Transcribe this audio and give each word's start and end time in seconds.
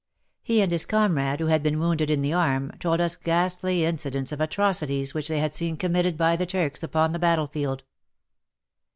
He 0.41 0.61
and 0.63 0.71
his 0.71 0.83
comrade, 0.85 1.39
who 1.39 1.45
had 1.45 1.61
been 1.61 1.77
wounded 1.79 2.09
in 2.09 2.23
the 2.23 2.33
arm, 2.33 2.71
told 2.79 2.99
us 2.99 3.15
ghastly 3.15 3.85
incidents 3.85 4.31
of 4.31 4.41
atrocities 4.41 5.13
which 5.13 5.27
they 5.27 5.37
had 5.37 5.53
seen 5.53 5.77
committed 5.77 6.17
by 6.17 6.35
the 6.35 6.47
Turks 6.47 6.81
upon 6.81 7.11
the 7.11 7.19
battlefield. 7.19 7.83